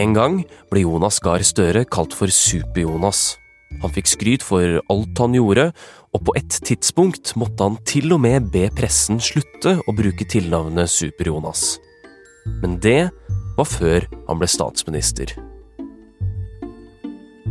En 0.00 0.14
gang 0.16 0.38
ble 0.70 0.80
Jonas 0.86 1.18
Gahr 1.20 1.42
Støre 1.44 1.82
kalt 1.84 2.14
for 2.16 2.32
Super-Jonas. 2.32 3.34
Han 3.82 3.92
fikk 3.92 4.08
skryt 4.08 4.44
for 4.44 4.78
alt 4.92 5.20
han 5.20 5.34
gjorde, 5.36 5.66
og 6.16 6.22
på 6.24 6.34
et 6.40 6.56
tidspunkt 6.64 7.34
måtte 7.36 7.66
han 7.66 7.76
til 7.84 8.14
og 8.16 8.22
med 8.24 8.48
be 8.54 8.64
pressen 8.72 9.20
slutte 9.20 9.76
å 9.84 9.94
bruke 9.96 10.24
tilnavnet 10.24 10.88
Super-Jonas. 10.88 11.74
Men 12.62 12.78
det 12.80 13.10
var 13.58 13.68
før 13.68 14.08
han 14.30 14.40
ble 14.40 14.48
statsminister. 14.48 15.34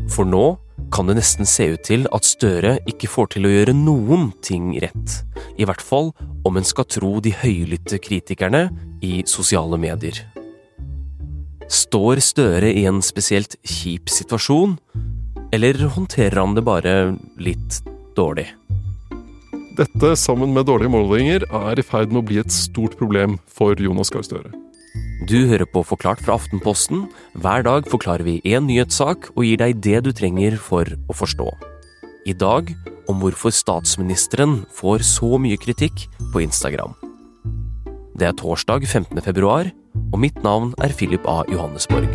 For 0.09 0.25
nå 0.25 0.57
kan 0.89 1.05
det 1.05 1.19
nesten 1.19 1.45
se 1.45 1.69
ut 1.75 1.85
til 1.85 2.09
at 2.09 2.25
Støre 2.25 2.79
ikke 2.89 3.11
får 3.13 3.35
til 3.35 3.45
å 3.45 3.53
gjøre 3.53 3.77
noen 3.77 4.31
ting 4.41 4.73
rett. 4.81 5.21
I 5.61 5.69
hvert 5.69 5.85
fall 5.85 6.15
om 6.49 6.57
en 6.57 6.65
skal 6.65 6.89
tro 6.89 7.19
de 7.21 7.35
høylytte 7.45 8.01
kritikerne 8.01 8.71
i 9.05 9.19
sosiale 9.29 9.77
medier. 9.77 10.25
Står 11.69 12.17
Støre 12.25 12.71
i 12.73 12.87
en 12.89 12.97
spesielt 13.05 13.53
kjip 13.61 14.09
situasjon, 14.09 14.71
eller 15.53 15.77
håndterer 15.93 16.41
han 16.41 16.55
det 16.57 16.63
bare 16.65 16.93
litt 17.37 17.77
dårlig? 18.17 18.47
Dette, 19.77 20.15
sammen 20.17 20.49
med 20.55 20.65
dårlige 20.65 20.89
målinger, 20.91 21.45
er 21.45 21.77
i 21.77 21.85
ferd 21.85 22.09
med 22.09 22.23
å 22.23 22.25
bli 22.25 22.39
et 22.41 22.49
stort 22.51 22.97
problem 22.97 23.37
for 23.45 23.77
Jonas 23.77 24.09
Gahr 24.09 24.25
Støre. 24.25 24.49
Du 25.29 25.45
hører 25.45 25.69
på 25.69 25.83
Forklart 25.85 26.23
fra 26.25 26.39
Aftenposten. 26.39 27.05
Hver 27.37 27.61
dag 27.67 27.85
forklarer 27.91 28.25
vi 28.25 28.39
én 28.49 28.65
nyhetssak 28.65 29.29
og 29.35 29.45
gir 29.45 29.61
deg 29.61 29.77
det 29.85 30.01
du 30.07 30.11
trenger 30.15 30.57
for 30.57 30.89
å 30.89 31.15
forstå. 31.15 31.51
I 32.25 32.33
dag 32.33 32.73
om 33.09 33.21
hvorfor 33.21 33.53
statsministeren 33.53 34.63
får 34.73 35.05
så 35.05 35.37
mye 35.37 35.59
kritikk 35.61 36.07
på 36.33 36.41
Instagram. 36.41 36.97
Det 38.17 38.25
er 38.25 38.35
torsdag 38.41 38.89
15. 38.89 39.21
februar, 39.23 39.69
og 40.13 40.19
mitt 40.21 40.37
navn 40.43 40.73
er 40.83 40.93
Philip 40.97 41.25
A. 41.29 41.41
Johannesborg. 41.51 42.09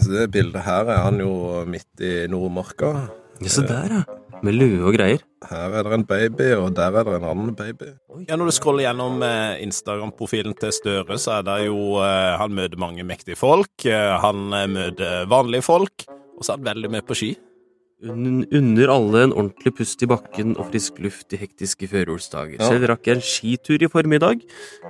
Så 0.00 0.12
det 0.14 0.28
bildet 0.32 0.62
her 0.64 0.88
er 0.92 1.02
han 1.04 1.18
jo 1.20 1.32
midt 1.68 2.02
i 2.04 2.12
Nordmarka. 2.30 2.92
Ja, 3.40 3.50
se 3.50 3.64
der, 3.66 3.96
ja. 4.00 4.02
Med 4.44 4.54
lue 4.56 4.78
og 4.88 4.94
greier. 4.96 5.20
Her 5.50 5.74
er 5.76 5.84
det 5.84 5.96
en 5.98 6.04
baby, 6.08 6.46
og 6.56 6.70
der 6.76 6.94
er 6.96 7.04
det 7.04 7.16
en 7.18 7.26
annen 7.28 7.56
baby. 7.56 7.90
Ja, 8.28 8.36
Når 8.36 8.48
du 8.48 8.54
scroller 8.56 8.86
gjennom 8.86 9.20
eh, 9.24 9.58
Instagram-profilen 9.66 10.54
til 10.60 10.72
Støre, 10.72 11.18
så 11.20 11.38
er 11.40 11.44
det 11.48 11.58
jo 11.66 11.98
eh, 12.00 12.38
Han 12.40 12.54
møter 12.56 12.80
mange 12.80 13.04
mektige 13.04 13.36
folk. 13.36 13.84
eh, 13.84 14.14
Han 14.22 14.48
møter 14.72 15.26
vanlige 15.28 15.66
folk. 15.66 16.06
Og 16.38 16.44
så 16.44 16.54
er 16.54 16.60
han 16.60 16.70
veldig 16.70 16.90
med 16.96 17.04
på 17.08 17.16
ski. 17.18 17.34
Un 18.00 18.46
unner 18.48 18.88
alle 18.88 19.26
en 19.26 19.32
ordentlig 19.34 19.74
pust 19.76 20.00
i 20.00 20.06
bakken 20.08 20.54
og 20.56 20.70
frisk 20.70 20.96
luft 21.04 21.34
i 21.36 21.40
hektiske 21.42 21.84
førjulsdager. 21.90 22.56
Ja. 22.56 22.68
Selv 22.70 22.88
rakk 22.88 23.04
jeg 23.04 23.18
en 23.18 23.26
skitur 23.26 23.84
i 23.84 23.90
formiddag. 23.92 24.40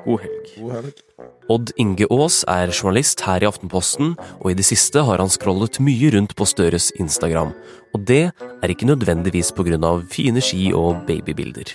God 0.05 0.23
helg. 0.23 0.53
God 0.55 0.77
helg. 0.77 1.03
Odd 1.51 1.73
Inge 1.83 2.07
Aas 2.15 2.45
er 2.47 2.71
journalist 2.71 3.25
her 3.27 3.43
i 3.43 3.51
Aftenposten, 3.51 4.15
og 4.39 4.53
i 4.53 4.55
det 4.55 4.69
siste 4.69 5.03
har 5.03 5.19
han 5.19 5.33
scrollet 5.33 5.81
mye 5.83 6.15
rundt 6.15 6.37
på 6.39 6.47
Støres 6.47 6.93
Instagram. 7.03 7.51
Og 7.91 8.07
det 8.07 8.31
er 8.31 8.71
ikke 8.71 8.87
nødvendigvis 8.87 9.51
av 9.59 10.07
fine 10.07 10.41
ski 10.41 10.71
og 10.73 11.03
babybilder. 11.11 11.75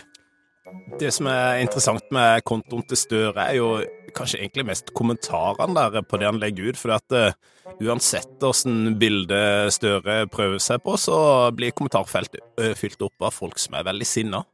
Det 0.95 1.09
som 1.11 1.27
er 1.27 1.59
interessant 1.59 2.05
med 2.15 2.43
kontoen 2.47 2.83
til 2.87 2.99
Støre, 2.99 3.49
er 3.49 3.57
jo 3.57 3.69
kanskje 4.15 4.39
egentlig 4.39 4.63
mest 4.69 4.93
kommentarene 4.95 5.75
der 5.91 6.05
på 6.07 6.19
det 6.21 6.29
han 6.29 6.39
legger 6.39 6.71
ut. 6.71 6.79
For 6.79 6.95
at 6.95 7.15
uh, 7.15 7.35
uansett 7.83 8.43
åssen 8.47 8.95
bilde 9.01 9.37
Støre 9.75 10.21
prøver 10.31 10.61
seg 10.63 10.83
på, 10.85 10.95
så 10.95 11.17
blir 11.55 11.75
kommentarfeltet 11.75 12.39
uh, 12.61 12.71
fylt 12.79 13.03
opp 13.03 13.27
av 13.27 13.35
folk 13.35 13.59
som 13.59 13.75
er 13.75 13.89
veldig 13.89 14.07
sinna. 14.07 14.45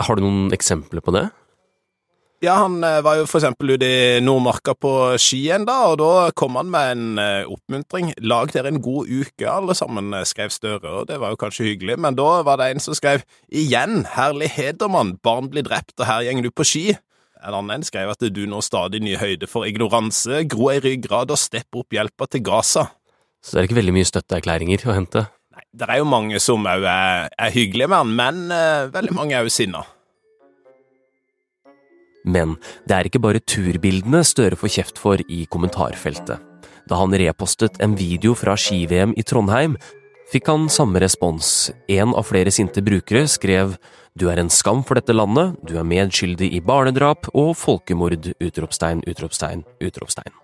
Har 0.00 0.16
du 0.16 0.24
noen 0.24 0.56
eksempler 0.56 1.04
på 1.04 1.12
det? 1.18 1.26
Ja, 2.38 2.52
han 2.62 2.84
eh, 2.86 3.00
var 3.02 3.16
jo 3.18 3.24
for 3.26 3.40
eksempel 3.40 3.72
ute 3.74 3.86
i 3.86 4.18
Nordmarka 4.22 4.76
på 4.78 4.92
skien 5.18 5.64
da, 5.66 5.74
og 5.90 5.96
da 5.98 6.10
kom 6.38 6.54
han 6.54 6.68
med 6.70 6.90
en 6.92 7.18
eh, 7.18 7.48
oppmuntring. 7.50 8.12
Lag 8.22 8.52
dere 8.54 8.70
en 8.70 8.78
god 8.82 9.10
uke, 9.10 9.42
alle 9.50 9.74
sammen, 9.74 10.12
eh, 10.14 10.22
skrev 10.28 10.54
Støre, 10.54 10.92
og 11.00 11.08
det 11.10 11.18
var 11.18 11.34
jo 11.34 11.40
kanskje 11.40 11.66
hyggelig, 11.66 11.96
men 11.98 12.14
da 12.18 12.28
var 12.46 12.60
det 12.60 12.68
en 12.70 12.84
som 12.84 12.94
skrev 12.94 13.24
igjen, 13.50 14.04
herlig 14.14 14.52
Hedermann, 14.54 15.16
barn 15.26 15.50
blir 15.50 15.66
drept, 15.66 15.96
og 15.98 16.06
her 16.06 16.28
gjeng 16.28 16.44
du 16.46 16.52
på 16.54 16.68
ski. 16.70 16.84
En 17.42 17.58
annen 17.58 17.82
skrev 17.86 18.14
at 18.14 18.22
du 18.22 18.40
når 18.46 18.62
stadig 18.66 19.02
ny 19.02 19.18
høyde 19.18 19.50
for 19.50 19.66
ignoranse, 19.66 20.44
gro 20.46 20.70
ei 20.70 20.78
ryggrad 20.84 21.34
og 21.34 21.42
stepp 21.42 21.82
opp 21.82 21.98
hjelpa 21.98 22.30
til 22.30 22.46
Gaza. 22.46 22.86
Så 23.42 23.56
det 23.56 23.64
er 23.64 23.70
ikke 23.72 23.82
veldig 23.82 23.98
mye 23.98 24.12
støtteerklæringer 24.14 24.86
å 24.86 24.94
hente. 24.94 25.26
Nei, 25.58 25.66
det 25.74 25.90
er 25.90 26.04
jo 26.04 26.10
mange 26.14 26.38
som 26.42 26.70
òg 26.70 26.86
er, 26.86 27.30
er 27.34 27.54
hyggelige 27.54 27.90
med 27.90 28.04
han, 28.04 28.18
men 28.18 28.42
uh, 28.54 28.90
veldig 28.94 29.14
mange 29.18 29.34
er 29.34 29.46
jo 29.46 29.54
sinna. 29.58 29.86
Men 32.24 32.56
det 32.88 32.96
er 32.96 33.08
ikke 33.08 33.22
bare 33.22 33.42
turbildene 33.44 34.24
Støre 34.26 34.58
får 34.58 34.74
kjeft 34.78 35.00
for 35.02 35.22
i 35.28 35.44
kommentarfeltet. 35.50 36.42
Da 36.88 36.98
han 36.98 37.14
repostet 37.20 37.78
en 37.84 37.94
video 37.98 38.34
fra 38.38 38.56
ski-VM 38.56 39.12
i 39.18 39.24
Trondheim, 39.26 39.76
fikk 40.32 40.48
han 40.48 40.68
samme 40.72 41.00
respons. 41.04 41.70
En 41.88 42.14
av 42.16 42.26
flere 42.28 42.52
sinte 42.54 42.82
brukere 42.84 43.26
skrev 43.28 43.76
du 44.18 44.26
er 44.32 44.40
en 44.40 44.50
skam 44.50 44.80
for 44.82 44.98
dette 44.98 45.14
landet, 45.14 45.54
du 45.62 45.76
er 45.78 45.86
medskyldig 45.86 46.48
i 46.56 46.64
barnedrap 46.64 47.28
og 47.36 47.54
folkemord! 47.60 48.32
utropstegn, 48.42 49.04
utropstegn, 49.06 49.62
utropstegn. 49.84 50.34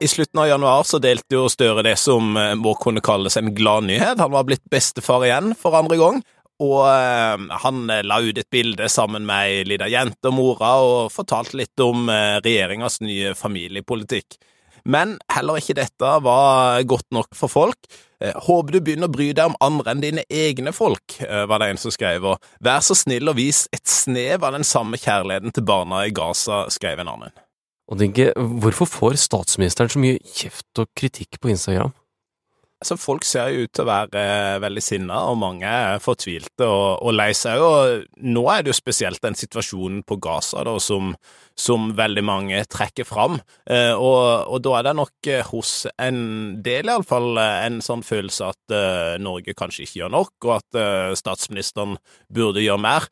I 0.00 0.08
slutten 0.08 0.40
av 0.40 0.48
januar 0.48 0.86
så 0.88 0.98
delte 0.98 1.36
jo 1.36 1.44
Støre 1.52 1.84
det 1.84 1.98
som 2.00 2.32
eh, 2.40 2.54
må 2.56 2.72
kunne 2.80 3.02
kalles 3.04 3.36
en 3.36 3.52
gladnyhet. 3.54 4.18
Han 4.18 4.32
var 4.32 4.46
blitt 4.48 4.64
bestefar 4.72 5.26
igjen 5.28 5.52
for 5.60 5.76
andre 5.76 5.98
gang. 6.00 6.22
Og 6.60 6.84
eh, 6.84 7.48
han 7.62 7.88
eh, 7.88 8.04
la 8.04 8.20
ut 8.20 8.38
et 8.38 8.50
bilde 8.52 8.88
sammen 8.92 9.24
med 9.28 9.48
ei 9.48 9.64
lita 9.68 9.88
jente 9.88 10.28
og 10.28 10.36
mora, 10.36 10.74
og 10.84 11.12
fortalte 11.14 11.56
litt 11.60 11.84
om 11.84 12.08
eh, 12.12 12.36
regjeringas 12.44 13.00
nye 13.04 13.34
familiepolitikk. 13.38 14.36
Men 14.84 15.18
heller 15.32 15.60
ikke 15.60 15.76
dette 15.76 16.12
var 16.24 16.80
godt 16.88 17.08
nok 17.12 17.36
for 17.36 17.52
folk. 17.52 17.88
Eh, 18.20 18.36
Håper 18.46 18.76
du 18.76 18.80
begynner 18.84 19.08
å 19.08 19.14
bry 19.14 19.30
deg 19.32 19.52
om 19.52 19.56
andre 19.64 19.94
enn 19.94 20.04
dine 20.04 20.24
egne 20.28 20.72
folk, 20.76 21.16
var 21.20 21.62
det 21.62 21.70
en 21.70 21.80
som 21.80 21.94
skrev. 21.94 22.28
Og 22.28 22.64
vær 22.64 22.84
så 22.84 22.96
snill 22.98 23.32
og 23.32 23.38
vis 23.40 23.64
et 23.76 23.86
snev 23.88 24.44
av 24.44 24.56
den 24.56 24.66
samme 24.68 25.00
kjærligheten 25.00 25.56
til 25.56 25.64
barna 25.68 26.04
i 26.04 26.12
Gaza, 26.16 26.66
skrev 26.72 27.00
en 27.00 27.12
annen. 27.12 27.32
Og 27.90 27.98
tenke, 27.98 28.30
hvorfor 28.36 28.86
får 28.86 29.16
statsministeren 29.18 29.90
så 29.90 29.98
mye 29.98 30.20
kjeft 30.22 30.78
og 30.78 30.92
kritikk 30.94 31.40
på 31.40 31.50
Instagram? 31.56 31.96
Altså, 32.80 32.96
folk 32.96 33.26
ser 33.28 33.50
jo 33.52 33.66
ut 33.66 33.74
til 33.76 33.84
å 33.84 33.90
være 33.90 34.20
eh, 34.24 34.58
veldig 34.62 34.80
sinna, 34.80 35.18
og 35.28 35.36
mange 35.42 35.68
er 35.68 35.98
fortvilte 36.00 36.64
og, 36.64 37.02
og 37.04 37.12
lei 37.12 37.28
seg. 37.36 37.60
Og 37.60 38.06
nå 38.24 38.44
er 38.48 38.62
det 38.64 38.72
jo 38.72 38.76
spesielt 38.78 39.20
den 39.20 39.34
situasjonen 39.36 39.98
på 40.08 40.16
Gaza 40.24 40.62
da, 40.64 40.78
som, 40.80 41.10
som 41.60 41.90
veldig 41.98 42.22
mange 42.24 42.62
trekker 42.72 43.04
fram. 43.04 43.36
Eh, 43.68 43.92
og, 43.92 44.48
og 44.48 44.62
da 44.64 44.78
er 44.78 44.86
det 44.88 44.94
nok 44.96 45.28
eh, 45.28 45.50
hos 45.50 45.74
en 46.00 46.22
del, 46.64 46.88
iallfall, 46.88 47.34
eh, 47.42 47.66
en 47.66 47.82
sånn 47.84 48.04
følelse 48.06 48.48
at 48.48 48.76
eh, 48.78 49.16
Norge 49.20 49.52
kanskje 49.58 49.84
ikke 49.84 50.00
gjør 50.00 50.14
nok, 50.16 50.32
og 50.46 50.54
at 50.56 50.80
eh, 50.80 51.10
statsministeren 51.20 51.98
burde 52.32 52.64
gjøre 52.64 52.80
mer. 52.80 53.10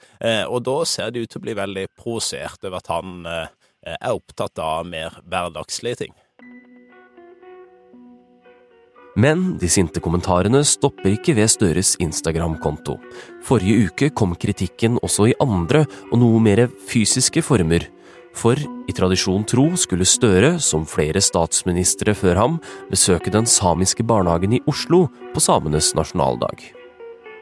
Og 0.49 0.63
da 0.65 0.79
ser 0.89 1.13
det 1.13 1.27
ut 1.27 1.35
til 1.35 1.43
å 1.43 1.45
bli 1.45 1.57
veldig 1.59 1.85
provosert 1.99 2.65
over 2.65 2.81
at 2.81 2.89
han 2.95 3.29
er 3.29 4.17
opptatt 4.17 4.65
av 4.65 4.89
mer 4.89 5.21
hverdagslige 5.29 6.07
ting. 6.07 6.17
Men 9.19 9.57
de 9.59 9.67
sinte 9.67 9.99
kommentarene 9.99 10.61
stopper 10.63 11.11
ikke 11.17 11.35
ved 11.35 11.51
Støres 11.51 11.97
Instagram-konto. 11.99 13.01
Forrige 13.43 13.89
uke 13.89 14.13
kom 14.15 14.37
kritikken 14.39 15.01
også 15.03 15.33
i 15.33 15.37
andre 15.43 15.83
og 16.13 16.21
noe 16.23 16.39
mer 16.43 16.69
fysiske 16.87 17.43
former. 17.43 17.89
For 18.39 18.55
i 18.55 18.95
tradisjon 18.95 19.43
tro 19.49 19.73
skulle 19.75 20.07
Støre, 20.07 20.55
som 20.63 20.87
flere 20.87 21.19
statsministre 21.25 22.15
før 22.15 22.39
ham, 22.39 22.59
besøke 22.93 23.35
den 23.35 23.49
samiske 23.51 24.07
barnehagen 24.07 24.55
i 24.61 24.65
Oslo 24.71 25.09
på 25.35 25.43
samenes 25.43 25.97
nasjonaldag. 25.99 26.78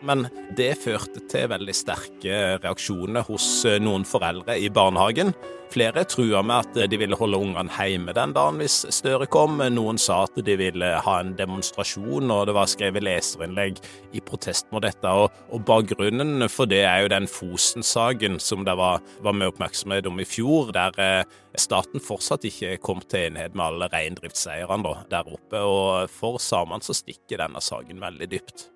Men 0.04 0.26
det 0.56 0.74
førte 0.82 1.22
til 1.30 1.48
veldig 1.50 1.74
sterke 1.74 2.40
reaksjoner 2.60 3.26
hos 3.28 3.46
eh, 3.68 3.80
noen 3.82 4.04
foreldre 4.08 4.58
i 4.60 4.68
barnehagen. 4.72 5.32
Flere 5.72 6.04
trua 6.06 6.42
med 6.46 6.62
at 6.78 6.90
de 6.90 6.98
ville 7.00 7.16
holde 7.18 7.38
ungene 7.42 7.72
hjemme 7.74 8.12
den 8.14 8.32
dagen 8.36 8.60
hvis 8.62 8.84
Støre 8.94 9.26
kom. 9.30 9.58
Noen 9.74 9.98
sa 10.00 10.22
at 10.26 10.38
de 10.46 10.54
ville 10.58 10.90
ha 11.02 11.14
en 11.20 11.32
demonstrasjon, 11.38 12.30
og 12.30 12.44
det 12.48 12.54
var 12.56 12.70
skrevet 12.70 13.04
leserinnlegg 13.04 13.80
i 14.14 14.22
protest 14.24 14.70
mot 14.72 14.84
dette. 14.84 15.10
Og, 15.10 15.34
og 15.50 15.64
bakgrunnen 15.66 16.46
for 16.52 16.70
det 16.70 16.84
er 16.86 17.02
jo 17.02 17.10
den 17.12 17.26
Fosen-saken 17.30 18.38
som 18.42 18.62
det 18.68 18.76
var, 18.78 19.02
var 19.24 19.36
med 19.36 19.50
oppmerksomhet 19.50 20.06
om 20.08 20.22
i 20.22 20.28
fjor, 20.28 20.70
der 20.76 21.02
eh, 21.02 21.34
staten 21.58 22.04
fortsatt 22.04 22.46
ikke 22.46 22.76
kom 22.84 23.02
til 23.02 23.32
enighet 23.32 23.56
med 23.56 23.66
alle 23.66 23.90
reindriftseierne 23.92 24.94
der 25.10 25.34
oppe. 25.34 25.60
Og 25.66 26.14
for 26.14 26.38
samene 26.42 26.84
så 26.86 26.96
stikker 26.96 27.42
denne 27.42 27.64
saken 27.64 28.00
veldig 28.06 28.32
dypt. 28.32 28.70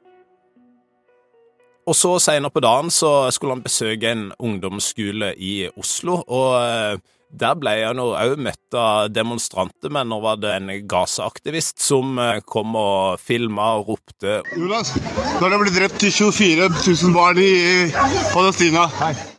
Og 1.90 1.96
så 1.98 2.12
senere 2.22 2.54
på 2.54 2.62
dagen 2.62 2.90
så 2.94 3.26
skulle 3.34 3.56
han 3.56 3.64
besøke 3.64 4.12
en 4.12 4.28
ungdomsskole 4.38 5.32
i 5.34 5.64
Oslo, 5.74 6.22
og 6.28 6.52
eh, 6.62 7.00
Der 7.30 7.54
ble 7.54 7.70
han 7.78 7.98
jo 8.02 8.08
òg 8.18 8.40
møtt 8.42 8.74
av 8.74 9.12
demonstranter, 9.14 9.86
men 9.94 10.08
nå 10.10 10.16
var 10.18 10.40
det 10.42 10.50
en 10.50 10.70
Gaza-aktivist 10.90 11.78
som 11.82 12.18
eh, 12.18 12.40
kom 12.42 12.74
og 12.78 13.22
filma 13.22 13.68
og 13.78 13.92
ropte 13.92 14.40
Jonas, 14.58 14.90
nå 14.98 15.46
er 15.46 15.54
det 15.54 15.60
blitt 15.62 15.78
drept 15.78 16.06
24 16.08 16.66
000 16.74 17.14
barn 17.14 17.38
i 17.38 17.52
Palestina. 18.32 18.88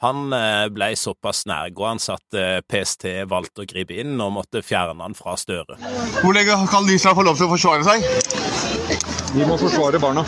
Han 0.03 0.31
eh, 0.35 0.69
ble 0.71 0.91
såpass 0.99 1.43
nærgående 1.51 2.15
at 2.15 2.39
PST 2.71 3.07
valgte 3.31 3.65
å 3.65 3.69
gripe 3.73 3.99
inn 3.99 4.15
og 4.23 4.37
måtte 4.39 4.63
fjerne 4.63 5.03
han 5.03 5.15
fra 5.15 5.35
Støre. 5.39 5.79
Hvor 6.21 6.35
lenge 6.35 6.59
kan 6.71 6.95
Israel 6.95 7.19
få 7.19 7.27
lov 7.27 7.39
til 7.39 7.47
å 7.47 7.53
forsvare 7.57 7.87
seg? 7.87 8.07
Vi 9.35 9.47
må 9.47 9.59
forsvare 9.59 9.99
barna. 10.03 10.27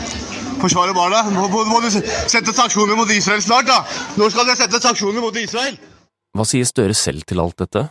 Forsvare 0.62 0.94
barna? 0.96 1.24
Nå 1.32 1.48
må, 1.52 1.64
må 1.68 1.80
du 1.84 1.90
sette 1.90 2.54
sanksjoner 2.54 2.96
mot 2.98 3.10
Israel 3.12 3.42
snart, 3.44 3.68
da? 3.68 3.82
Når 4.20 4.32
skal 4.32 4.48
dere 4.48 4.60
sette 4.60 4.80
sanksjoner 4.82 5.24
mot 5.24 5.36
Israel? 5.40 5.76
Hva 6.34 6.46
sier 6.48 6.66
Støre 6.68 6.96
selv 6.98 7.26
til 7.28 7.42
alt 7.42 7.60
dette? 7.62 7.84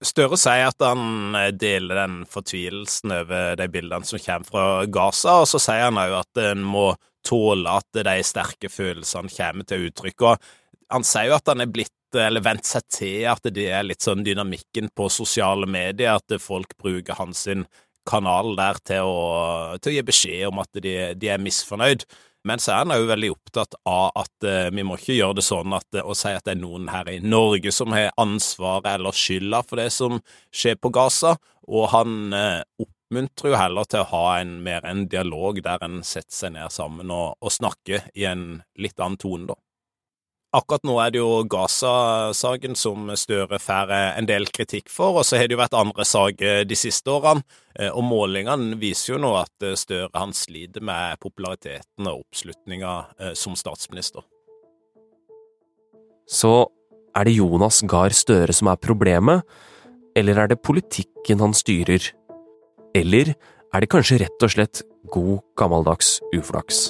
Støre 0.00 0.38
sier 0.40 0.70
at 0.70 0.80
han 0.82 1.36
eh, 1.36 1.50
deler 1.52 2.02
den 2.02 2.20
fortvilelsen 2.30 3.12
over 3.18 3.58
de 3.60 3.68
bildene 3.72 4.08
som 4.08 4.22
kommer 4.22 4.48
fra 4.48 4.66
Gaza, 4.88 5.40
og 5.42 5.48
så 5.50 5.60
sier 5.60 5.88
han 5.90 6.00
òg 6.00 6.16
at 6.22 6.42
en 6.46 6.64
må 6.64 6.88
tåle 7.26 7.76
at 7.80 8.00
de 8.00 8.16
sterke 8.24 8.70
følelsene 8.72 9.32
kommer 9.34 9.68
til 9.68 9.90
uttrykk. 9.90 10.24
Og 10.30 10.50
han 10.96 11.04
sier 11.06 11.28
jo 11.28 11.36
at 11.36 11.52
han 11.52 11.66
er 11.66 11.72
blitt 11.72 11.94
eller 12.16 12.42
vent 12.42 12.66
seg 12.66 12.86
til 12.90 13.26
at 13.30 13.44
det 13.54 13.68
er 13.70 13.84
litt 13.86 14.02
sånn 14.02 14.24
dynamikken 14.26 14.88
på 14.96 15.06
sosiale 15.12 15.68
medier, 15.70 16.16
at 16.16 16.40
folk 16.42 16.72
bruker 16.80 17.20
hans 17.20 17.44
kanal 18.10 18.56
der 18.58 18.80
til 18.86 19.06
å, 19.06 19.20
til 19.78 19.92
å 19.92 19.94
gi 19.96 20.08
beskjed 20.10 20.48
om 20.50 20.60
at 20.62 20.82
de, 20.82 20.96
de 21.18 21.30
er 21.30 21.42
misfornøyd. 21.42 22.04
Men 22.48 22.60
så 22.62 22.72
er 22.72 22.84
han 22.84 22.94
òg 22.94 23.04
veldig 23.10 23.32
opptatt 23.34 23.74
av 23.88 24.14
at 24.16 24.46
uh, 24.48 24.70
vi 24.72 24.84
må 24.86 24.96
ikke 24.96 25.18
gjøre 25.18 25.40
det 25.40 25.44
sånn 25.44 25.74
at, 25.76 25.86
uh, 25.98 26.06
å 26.08 26.16
si 26.16 26.32
at 26.32 26.46
det 26.46 26.54
er 26.54 26.62
noen 26.62 26.88
her 26.88 27.10
i 27.12 27.18
Norge 27.20 27.72
som 27.74 27.92
har 27.92 28.14
ansvaret 28.20 28.94
eller 28.94 29.16
skylda 29.16 29.60
for 29.68 29.82
det 29.82 29.90
som 29.92 30.16
skjer 30.48 30.80
på 30.80 30.92
Gaza, 30.94 31.34
og 31.68 31.90
han 31.92 32.32
uh, 32.32 32.62
oppmuntrer 32.80 33.52
jo 33.52 33.60
heller 33.60 33.90
til 33.92 34.04
å 34.04 34.10
ha 34.14 34.24
en 34.38 34.56
mer 34.64 34.88
en 34.88 35.04
dialog 35.12 35.60
der 35.66 35.84
en 35.84 36.00
setter 36.00 36.36
seg 36.38 36.56
ned 36.56 36.72
sammen 36.72 37.12
og, 37.12 37.36
og 37.44 37.52
snakker 37.52 38.08
i 38.16 38.24
en 38.30 38.62
litt 38.80 38.96
annen 38.96 39.20
tone, 39.20 39.50
da. 39.52 39.58
Akkurat 40.50 40.82
nå 40.82 40.96
er 40.98 41.12
det 41.14 41.20
jo 41.20 41.44
Gaza-saken 41.46 42.74
som 42.74 43.12
Støre 43.14 43.60
får 43.62 43.92
en 43.94 44.26
del 44.26 44.48
kritikk 44.50 44.88
for, 44.90 45.20
og 45.20 45.26
så 45.26 45.38
har 45.38 45.46
det 45.46 45.54
jo 45.54 45.60
vært 45.60 45.76
andre 45.78 46.02
saker 46.06 46.64
de 46.66 46.78
siste 46.78 47.06
årene. 47.12 47.44
Eh, 47.78 47.86
og 47.86 48.02
målingene 48.02 48.74
viser 48.80 49.12
jo 49.12 49.20
nå 49.22 49.30
at 49.38 49.62
eh, 49.62 49.76
Støre 49.78 50.10
han 50.16 50.34
sliter 50.34 50.82
med 50.82 51.22
populariteten 51.22 52.10
og 52.10 52.24
oppslutninga 52.24 52.94
eh, 53.20 53.34
som 53.38 53.54
statsminister. 53.54 54.26
Så 56.26 56.54
er 57.14 57.30
det 57.30 57.38
Jonas 57.38 57.84
Gahr 57.86 58.10
Støre 58.10 58.54
som 58.54 58.72
er 58.74 58.82
problemet, 58.82 59.46
eller 60.18 60.42
er 60.42 60.50
det 60.50 60.62
politikken 60.66 61.46
han 61.46 61.54
styrer? 61.54 62.10
Eller 62.98 63.36
er 63.70 63.84
det 63.84 63.94
kanskje 63.94 64.24
rett 64.24 64.42
og 64.42 64.58
slett 64.58 64.82
god 65.14 65.38
gammeldags 65.54 66.16
uflaks? 66.34 66.88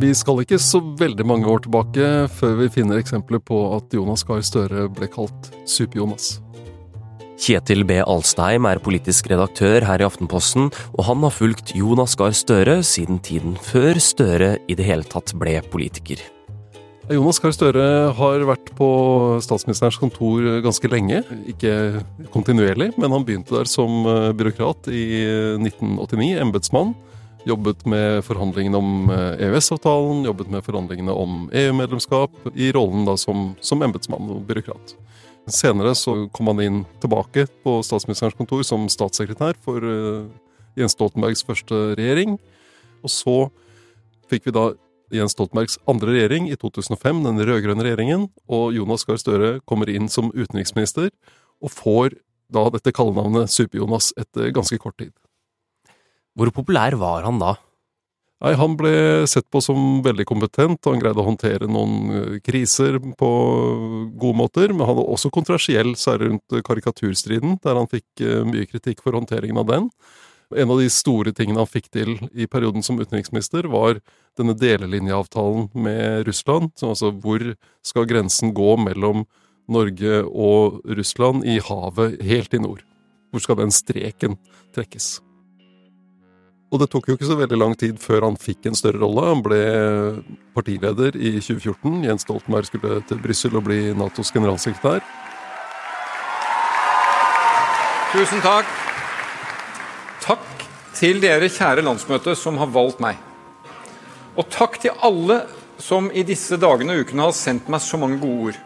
Vi 0.00 0.14
skal 0.16 0.38
ikke 0.40 0.56
så 0.56 0.78
veldig 0.96 1.24
mange 1.28 1.48
år 1.50 1.60
tilbake 1.66 2.04
før 2.32 2.54
vi 2.62 2.70
finner 2.72 3.02
eksempler 3.02 3.40
på 3.44 3.56
at 3.76 3.92
Jonas 3.92 4.22
Gahr 4.24 4.40
Støre 4.46 4.86
ble 4.96 5.10
kalt 5.12 5.50
Super-Jonas. 5.68 6.38
Kjetil 7.40 7.84
B. 7.84 7.98
Alstheim 8.00 8.64
er 8.70 8.80
politisk 8.80 9.28
redaktør 9.28 9.84
her 9.84 10.00
i 10.00 10.06
Aftenposten, 10.06 10.70
og 10.96 11.04
han 11.04 11.20
har 11.26 11.34
fulgt 11.36 11.74
Jonas 11.76 12.16
Gahr 12.16 12.32
Støre 12.36 12.78
siden 12.86 13.20
tiden 13.20 13.58
før 13.60 14.00
Støre 14.00 14.54
i 14.72 14.78
det 14.78 14.88
hele 14.88 15.04
tatt 15.04 15.34
ble 15.36 15.58
politiker. 15.68 16.24
Jonas 17.12 17.42
Gahr 17.42 17.52
Støre 17.58 17.86
har 18.16 18.48
vært 18.48 18.72
på 18.80 18.90
statsministerens 19.44 20.00
kontor 20.00 20.62
ganske 20.64 20.88
lenge. 20.88 21.26
Ikke 21.52 22.00
kontinuerlig, 22.32 22.94
men 22.96 23.12
han 23.12 23.28
begynte 23.28 23.58
der 23.58 23.68
som 23.68 24.00
eh, 24.08 24.32
byråkrat 24.32 24.88
i 24.88 25.04
1989, 25.60 26.38
embetsmann. 26.40 26.96
Jobbet 27.48 27.86
med 27.88 28.20
forhandlingene 28.26 28.76
om 28.76 29.10
eh, 29.14 29.46
EØS-avtalen, 29.46 30.24
jobbet 30.28 30.50
med 30.52 30.64
forhandlingene 30.66 31.14
om 31.16 31.46
EU-medlemskap, 31.56 32.34
i 32.52 32.68
rollen 32.76 33.06
da 33.08 33.16
som, 33.20 33.54
som 33.64 33.80
embetsmann 33.86 34.28
og 34.34 34.42
byråkrat. 34.48 34.94
Senere 35.50 35.94
så 35.96 36.26
kom 36.36 36.50
han 36.52 36.60
inn 36.62 36.82
tilbake 37.00 37.46
på 37.64 37.78
statsministerens 37.86 38.36
kontor 38.38 38.62
som 38.66 38.84
statssekretær 38.92 39.56
for 39.64 39.82
uh, 39.82 40.28
Jens 40.78 40.94
Stoltenbergs 40.94 41.42
første 41.46 41.80
regjering. 41.98 42.36
Og 43.00 43.12
så 43.12 43.36
fikk 44.30 44.46
vi 44.46 44.54
da 44.54 44.68
Jens 45.14 45.34
Stoltenbergs 45.34 45.80
andre 45.90 46.12
regjering 46.14 46.50
i 46.52 46.58
2005, 46.60 47.24
den 47.24 47.40
rød-grønne 47.40 47.86
regjeringen, 47.86 48.28
og 48.52 48.76
Jonas 48.76 49.06
Gahr 49.08 49.18
Støre 49.18 49.54
kommer 49.66 49.90
inn 49.90 50.12
som 50.12 50.30
utenriksminister 50.36 51.08
og 51.60 51.72
får 51.72 52.20
da 52.52 52.68
dette 52.74 52.92
kallenavnet 52.94 53.50
Super-Jonas 53.50 54.12
etter 54.20 54.52
ganske 54.54 54.78
kort 54.82 54.98
tid. 55.00 55.14
Hvor 56.38 56.52
populær 56.54 56.96
var 57.00 57.26
han 57.26 57.40
da? 57.42 57.56
Nei, 58.40 58.54
Han 58.56 58.76
ble 58.80 59.26
sett 59.28 59.44
på 59.52 59.60
som 59.60 60.00
veldig 60.04 60.24
kompetent, 60.28 60.86
han 60.88 61.02
greide 61.02 61.20
å 61.20 61.26
håndtere 61.26 61.68
noen 61.68 62.14
eh, 62.14 62.38
kriser 62.40 62.96
på 63.20 63.30
gode 64.16 64.38
måter. 64.38 64.72
Men 64.72 64.88
han 64.88 64.96
var 64.96 65.12
også 65.12 65.32
kontroversiell, 65.34 65.92
særlig 66.00 66.30
rundt 66.30 66.64
karikaturstriden, 66.64 67.58
der 67.60 67.76
han 67.76 67.90
fikk 67.90 68.24
eh, 68.24 68.40
mye 68.48 68.64
kritikk 68.70 69.04
for 69.04 69.18
håndteringen 69.18 69.60
av 69.60 69.68
den. 69.68 69.90
En 70.56 70.72
av 70.72 70.80
de 70.80 70.88
store 70.90 71.34
tingene 71.36 71.60
han 71.60 71.70
fikk 71.70 71.92
til 71.94 72.16
i 72.32 72.48
perioden 72.50 72.82
som 72.82 72.98
utenriksminister, 72.98 73.68
var 73.70 74.00
denne 74.40 74.56
delelinjeavtalen 74.58 75.68
med 75.76 76.26
Russland. 76.26 76.72
Så 76.80 76.94
altså, 76.94 77.12
hvor 77.12 77.44
skal 77.86 78.08
grensen 78.08 78.56
gå 78.56 78.74
mellom 78.80 79.28
Norge 79.70 80.24
og 80.26 80.80
Russland 80.88 81.44
i 81.46 81.60
havet 81.62 82.22
helt 82.24 82.56
i 82.56 82.64
nord? 82.64 82.82
Hvor 83.30 83.44
skal 83.44 83.60
den 83.60 83.74
streken 83.74 84.40
trekkes? 84.74 85.18
Og 86.70 86.78
det 86.78 86.86
tok 86.92 87.08
jo 87.10 87.16
ikke 87.16 87.26
så 87.26 87.34
veldig 87.38 87.58
lang 87.58 87.72
tid 87.78 87.98
før 87.98 88.28
han 88.28 88.36
fikk 88.38 88.68
en 88.70 88.78
større 88.78 89.00
rolle. 89.02 89.24
Han 89.26 89.42
ble 89.42 89.62
partileder 90.54 91.16
i 91.18 91.32
2014. 91.42 92.04
Jens 92.06 92.22
Stoltenberg 92.26 92.68
skulle 92.68 93.00
til 93.10 93.18
Brussel 93.22 93.56
og 93.58 93.64
bli 93.66 93.80
Natos 93.98 94.30
generalsekretær. 94.30 95.02
Tusen 98.12 98.42
takk. 98.44 98.70
Takk 100.22 100.46
til 100.94 101.18
dere 101.22 101.50
kjære 101.50 101.82
landsmøte 101.86 102.36
som 102.38 102.58
har 102.60 102.70
valgt 102.70 103.02
meg. 103.02 103.18
Og 104.38 104.46
takk 104.52 104.78
til 104.82 104.94
alle 105.02 105.40
som 105.80 106.10
i 106.14 106.22
disse 106.26 106.58
dagene 106.60 106.94
og 106.94 107.06
ukene 107.06 107.26
har 107.26 107.34
sendt 107.34 107.70
meg 107.72 107.82
så 107.82 107.98
mange 107.98 108.20
gode 108.22 108.52
ord. 108.52 108.60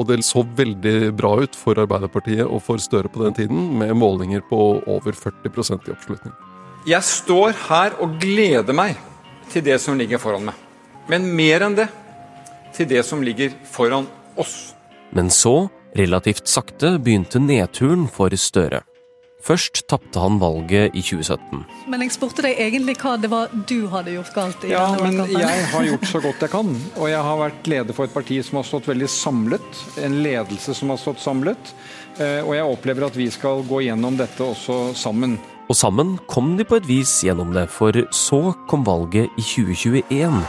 Og 0.00 0.08
det 0.08 0.22
så 0.24 0.40
veldig 0.56 1.12
bra 1.18 1.34
ut 1.42 1.58
for 1.58 1.76
Arbeiderpartiet 1.76 2.46
og 2.46 2.62
for 2.64 2.80
Støre 2.80 3.12
på 3.12 3.26
den 3.26 3.36
tiden, 3.36 3.68
med 3.76 3.92
målinger 4.00 4.40
på 4.48 4.62
over 4.88 5.12
40% 5.12 5.84
i 5.90 5.92
oppslutning. 5.92 6.32
Jeg 6.88 7.04
står 7.06 7.54
her 7.68 7.94
og 8.02 8.16
gleder 8.22 8.74
meg 8.74 8.96
til 9.52 9.62
det 9.66 9.78
som 9.82 9.98
ligger 9.98 10.18
foran 10.22 10.48
meg. 10.48 10.56
Men 11.10 11.28
mer 11.36 11.64
enn 11.68 11.76
det 11.78 11.88
til 12.74 12.88
det 12.90 13.02
som 13.06 13.22
ligger 13.22 13.52
foran 13.68 14.06
oss. 14.40 14.72
Men 15.12 15.28
så, 15.30 15.68
relativt 15.98 16.48
sakte, 16.48 16.96
begynte 16.98 17.38
nedturen 17.42 18.08
for 18.10 18.32
Støre. 18.38 18.80
Først 19.42 19.80
tapte 19.90 20.20
han 20.22 20.36
valget 20.38 20.94
i 20.94 21.02
2017. 21.02 21.64
Men 21.90 22.04
jeg 22.04 22.12
spurte 22.14 22.44
deg 22.46 22.60
egentlig 22.62 22.94
hva 23.02 23.16
det 23.18 23.28
var 23.32 23.50
du 23.66 23.88
hadde 23.90 24.12
gjort 24.14 24.30
galt. 24.36 24.64
i 24.64 24.70
Ja, 24.70 24.84
denne 24.94 25.24
men 25.26 25.32
jeg 25.34 25.64
har 25.72 25.86
gjort 25.90 26.06
så 26.06 26.20
godt 26.22 26.44
jeg 26.46 26.52
kan. 26.54 26.70
Og 26.96 27.08
jeg 27.10 27.24
har 27.26 27.40
vært 27.40 27.66
leder 27.72 27.96
for 27.96 28.06
et 28.06 28.14
parti 28.14 28.38
som 28.46 28.60
har 28.60 28.68
stått 28.70 28.86
veldig 28.90 29.08
samlet. 29.10 29.80
En 30.06 30.20
ledelse 30.22 30.74
som 30.78 30.94
har 30.94 31.00
stått 31.02 31.18
samlet. 31.22 31.74
Eh, 32.22 32.38
Og 32.46 32.54
jeg 32.54 32.70
opplever 32.70 33.08
at 33.10 33.18
vi 33.18 33.26
skal 33.34 33.66
gå 33.66 33.82
gjennom 33.88 34.16
dette 34.16 34.46
også 34.46 34.94
sammen. 34.94 35.34
Og 35.70 35.76
sammen 35.78 36.16
kom 36.28 36.56
de 36.58 36.66
på 36.66 36.80
et 36.80 36.88
vis 36.88 37.12
gjennom 37.24 37.52
det, 37.54 37.68
for 37.70 37.94
så 38.14 38.52
kom 38.70 38.86
valget 38.86 39.30
i 39.38 39.44
2021. 39.46 40.42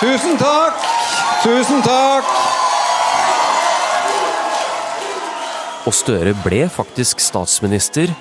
Tusen 0.00 0.38
takk! 0.40 0.86
Tusen 1.44 1.82
takk! 1.84 2.30
Og 5.88 5.94
Støre 5.96 6.34
ble 6.44 6.66
faktisk 6.68 7.22
statsminister 7.24 8.12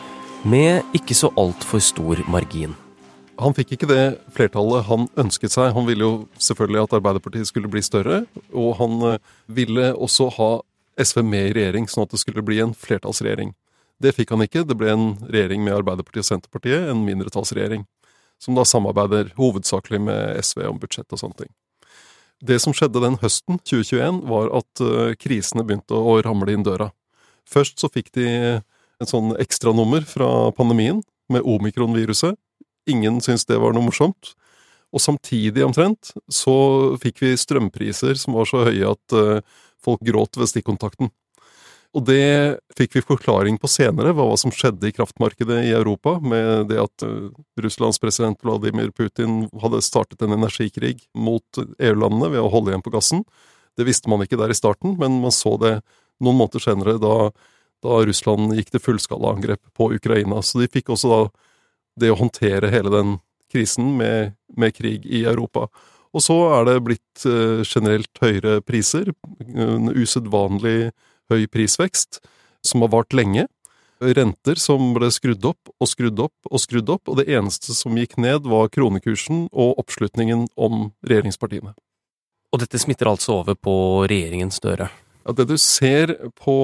med 0.48 0.86
ikke 0.96 1.16
så 1.16 1.30
altfor 1.38 1.84
stor 1.84 2.22
margin. 2.32 2.72
Han 3.40 3.56
fikk 3.56 3.76
ikke 3.76 3.88
det 3.88 4.04
flertallet 4.36 4.88
han 4.90 5.08
ønsket 5.20 5.54
seg. 5.54 5.72
Han 5.76 5.88
ville 5.88 6.04
jo 6.04 6.14
selvfølgelig 6.40 6.82
at 6.84 6.96
Arbeiderpartiet 6.98 7.48
skulle 7.48 7.72
bli 7.72 7.84
større, 7.84 8.24
og 8.52 8.74
han 8.80 8.96
eh, 9.14 9.22
ville 9.48 9.94
også 9.96 10.28
ha 10.36 10.50
SV 11.00 11.24
med 11.26 11.50
i 11.50 11.56
regjering, 11.58 11.88
sånn 11.90 12.06
at 12.06 12.14
det 12.14 12.22
skulle 12.22 12.44
bli 12.46 12.60
en 12.64 12.76
flertallsregjering. 12.78 13.54
Det 14.00 14.14
fikk 14.16 14.34
han 14.36 14.44
ikke. 14.46 14.66
Det 14.68 14.78
ble 14.80 14.92
en 14.94 15.08
regjering 15.28 15.64
med 15.66 15.76
Arbeiderpartiet 15.76 16.24
og 16.24 16.30
Senterpartiet, 16.30 16.88
en 16.92 17.04
mindretallsregjering, 17.08 17.86
som 18.40 18.56
da 18.56 18.64
samarbeider 18.68 19.34
hovedsakelig 19.40 20.00
med 20.06 20.40
SV 20.44 20.64
om 20.70 20.80
budsjett 20.80 21.16
og 21.16 21.22
sånne 21.22 21.44
ting. 21.44 21.52
Det 22.40 22.56
som 22.64 22.72
skjedde 22.76 23.02
den 23.04 23.18
høsten 23.20 23.60
2021, 23.68 24.22
var 24.32 24.52
at 24.62 24.84
eh, 24.84 25.16
krisene 25.20 25.66
begynte 25.68 25.98
å 25.98 26.20
ramle 26.24 26.56
inn 26.56 26.64
døra. 26.64 26.94
Først 27.50 27.82
så 27.82 27.90
fikk 27.92 28.14
de 28.16 28.28
en 29.00 29.10
sånn 29.10 29.34
ekstranummer 29.40 30.06
fra 30.08 30.52
pandemien 30.56 31.02
med 31.32 31.44
omikron-viruset. 31.44 32.38
Ingen 32.90 33.20
syntes 33.24 33.48
det 33.50 33.60
var 33.60 33.76
noe 33.76 33.90
morsomt. 33.90 34.34
Og 34.90 35.04
samtidig 35.04 35.62
omtrent 35.66 36.14
så 36.34 36.56
fikk 37.02 37.22
vi 37.22 37.36
strømpriser 37.38 38.18
som 38.18 38.38
var 38.40 38.48
så 38.50 38.64
høye 38.66 38.94
at 38.96 39.16
uh, 39.16 39.42
folk 39.86 40.04
gråt 40.06 40.40
ved 40.40 40.52
stikkontakten. 40.52 41.12
Og 41.98 42.06
det 42.06 42.60
fikk 42.78 43.00
vi 43.00 43.02
forklaring 43.02 43.58
på 43.58 43.70
senere, 43.72 44.12
hva 44.14 44.28
som 44.38 44.54
skjedde 44.54 44.92
i 44.92 44.94
kraftmarkedet 44.94 45.64
i 45.66 45.72
Europa, 45.74 46.20
med 46.22 46.70
det 46.70 46.78
at 46.84 47.06
uh, 47.06 47.32
Russlands 47.58 47.98
president 48.02 48.38
Vladimir 48.46 48.92
Putin 48.94 49.48
hadde 49.64 49.82
startet 49.82 50.22
en 50.22 50.36
energikrig 50.38 51.00
mot 51.18 51.62
EU-landene 51.82 52.30
ved 52.36 52.44
å 52.44 52.52
holde 52.54 52.76
igjen 52.76 52.86
på 52.86 52.94
gassen. 52.94 53.24
Det 53.74 53.88
visste 53.90 54.12
man 54.12 54.22
ikke 54.22 54.38
der 54.38 54.54
i 54.54 54.58
starten, 54.58 55.00
men 55.02 55.18
man 55.24 55.34
så 55.34 55.56
det 55.62 55.80
noen 56.22 56.38
måneder 56.38 56.62
senere, 56.62 57.00
da, 57.02 57.32
da 57.82 58.02
Russland 58.06 58.54
gikk 58.54 58.70
til 58.76 58.86
fullskalaangrep 58.86 59.74
på 59.74 59.90
Ukraina. 59.96 60.44
Så 60.46 60.62
de 60.62 60.70
fikk 60.70 60.94
også 60.94 61.10
da 61.10 61.22
det 62.00 62.14
å 62.14 62.20
håndtere 62.20 62.70
hele 62.70 62.94
den 62.94 63.18
krisen 63.50 63.96
med, 63.98 64.36
med 64.54 64.76
krig 64.78 65.08
i 65.10 65.24
Europa. 65.26 65.68
Og 66.16 66.24
så 66.26 66.36
er 66.56 66.66
det 66.66 66.80
blitt 66.86 67.26
uh, 67.28 67.62
generelt 67.68 68.22
høyere 68.22 68.60
priser. 68.66 69.12
En 69.54 69.92
usedvanlig 69.94 70.92
høy 71.30 71.46
prisvekst, 71.52 72.22
som 72.66 72.86
har 72.86 72.94
vart 72.94 73.14
lenge. 73.14 73.46
Renter 74.00 74.56
som 74.56 74.94
ble 74.96 75.10
skrudd 75.12 75.44
opp 75.46 75.74
og 75.76 75.90
skrudd 75.92 76.22
opp 76.24 76.48
og 76.50 76.62
skrudd 76.64 76.90
opp, 76.94 77.12
og 77.12 77.20
det 77.20 77.28
eneste 77.36 77.76
som 77.76 77.98
gikk 78.00 78.16
ned, 78.22 78.48
var 78.48 78.72
kronekursen 78.72 79.50
og 79.52 79.82
oppslutningen 79.84 80.48
om 80.56 80.90
regjeringspartiene. 81.04 81.76
Og 82.50 82.64
dette 82.64 82.80
smitter 82.82 83.12
altså 83.12 83.42
over 83.42 83.60
på 83.60 83.76
regjeringen 84.10 84.54
Støre? 84.56 84.90
Ja, 85.28 85.34
Det 85.36 85.46
du 85.52 85.58
ser 85.58 86.16
på 86.40 86.56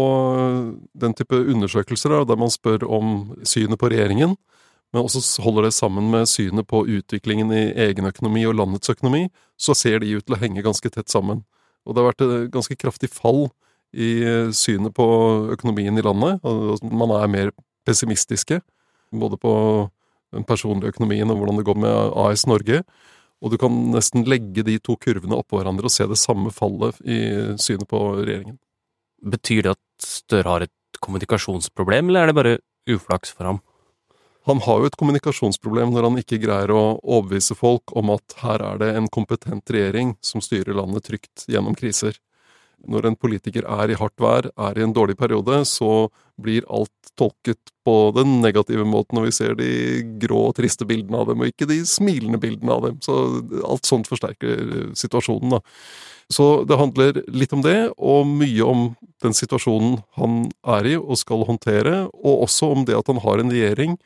den 0.96 1.14
type 1.14 1.36
undersøkelser, 1.36 2.24
der 2.26 2.40
man 2.40 2.50
spør 2.50 2.88
om 2.88 3.36
synet 3.44 3.80
på 3.80 3.92
regjeringen, 3.92 4.38
men 4.96 5.04
også 5.04 5.44
holder 5.44 5.68
det 5.68 5.74
sammen 5.76 6.08
med 6.08 6.30
synet 6.32 6.70
på 6.72 6.86
utviklingen 6.88 7.50
i 7.52 7.64
egen 7.84 8.08
økonomi 8.08 8.46
og 8.48 8.56
landets 8.56 8.94
økonomi, 8.94 9.26
så 9.60 9.76
ser 9.76 10.00
de 10.00 10.14
ut 10.16 10.24
til 10.24 10.38
å 10.38 10.40
henge 10.40 10.64
ganske 10.64 10.88
tett 10.88 11.12
sammen. 11.12 11.42
Og 11.84 11.92
det 11.92 12.02
har 12.02 12.14
vært 12.14 12.24
et 12.24 12.54
ganske 12.54 12.78
kraftig 12.80 13.10
fall 13.12 13.50
i 13.92 14.24
synet 14.56 14.96
på 14.96 15.08
økonomien 15.52 16.00
i 16.00 16.06
landet. 16.06 16.40
Man 16.88 17.12
er 17.12 17.28
mer 17.34 17.52
pessimistiske, 17.84 18.62
både 19.12 19.42
på 19.44 19.52
den 20.36 20.48
personlige 20.48 20.96
økonomien 20.96 21.28
og 21.28 21.42
hvordan 21.42 21.60
det 21.60 21.68
går 21.68 21.82
med 21.84 22.16
AS 22.24 22.48
Norge. 22.48 22.82
Og 23.44 23.52
du 23.52 23.60
kan 23.60 23.76
nesten 23.92 24.24
legge 24.32 24.64
de 24.64 24.80
to 24.80 24.96
kurvene 24.96 25.36
oppå 25.36 25.60
hverandre 25.60 25.92
og 25.92 25.94
se 25.94 26.08
det 26.08 26.22
samme 26.24 26.56
fallet 26.56 27.04
i 27.04 27.20
synet 27.60 27.92
på 27.92 28.02
regjeringen. 28.24 28.56
Betyr 29.28 29.68
det 29.68 29.76
at 29.76 29.84
Støre 30.08 30.56
har 30.56 30.64
et 30.66 31.04
kommunikasjonsproblem, 31.04 32.08
eller 32.10 32.24
er 32.24 32.32
det 32.32 32.40
bare 32.40 32.60
uflaks 32.92 33.36
for 33.36 33.52
ham? 33.52 33.66
Han 34.46 34.62
har 34.62 34.82
jo 34.82 34.90
et 34.90 34.98
kommunikasjonsproblem 35.00 35.94
når 35.94 36.06
han 36.10 36.20
ikke 36.22 36.42
greier 36.44 36.72
å 36.74 36.84
overbevise 37.02 37.58
folk 37.58 37.96
om 37.98 38.12
at 38.14 38.38
her 38.44 38.62
er 38.62 38.82
det 38.82 38.92
en 38.94 39.10
kompetent 39.10 39.74
regjering 39.74 40.14
som 40.22 40.44
styrer 40.44 40.78
landet 40.78 41.08
trygt 41.10 41.48
gjennom 41.50 41.78
kriser 41.78 42.20
når 42.90 43.10
en 43.10 43.18
politiker 43.18 43.66
er 43.78 43.92
i 43.92 43.98
hardt 43.98 44.22
vær, 44.22 44.48
er 44.52 44.78
i 44.78 44.84
en 44.86 44.94
dårlig 44.94 45.18
periode, 45.18 45.62
så 45.68 46.08
blir 46.42 46.66
alt 46.70 46.92
tolket 47.18 47.72
på 47.88 47.96
den 48.16 48.40
negative 48.44 48.86
måten, 48.88 49.20
og 49.20 49.28
vi 49.28 49.36
ser 49.36 49.56
de 49.58 49.70
grå 50.22 50.50
og 50.50 50.58
triste 50.58 50.88
bildene 50.88 51.22
av 51.22 51.30
dem, 51.32 51.42
og 51.42 51.52
ikke 51.52 51.70
de 51.70 51.80
smilende 51.88 52.40
bildene 52.42 52.76
av 52.76 52.90
dem. 52.90 53.00
Så 53.06 53.16
alt 53.66 53.88
sånt 53.88 54.10
forsterker 54.12 54.92
situasjonen, 54.98 55.58
da. 55.58 55.62
Så 56.34 56.66
det 56.66 56.80
handler 56.80 57.22
litt 57.30 57.54
om 57.54 57.62
det, 57.66 57.78
og 57.96 58.26
mye 58.28 58.66
om 58.66 58.88
den 59.24 59.36
situasjonen 59.38 60.00
han 60.18 60.48
er 60.78 60.90
i 60.90 60.96
og 60.98 61.20
skal 61.22 61.46
håndtere, 61.48 62.08
og 62.18 62.48
også 62.48 62.72
om 62.74 62.86
det 62.88 62.98
at 62.98 63.12
han 63.12 63.22
har 63.24 63.42
en 63.42 63.54
regjering 63.54 63.98